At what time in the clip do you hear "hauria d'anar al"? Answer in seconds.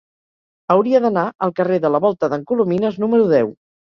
0.75-1.53